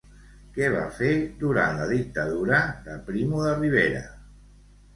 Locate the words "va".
0.75-0.85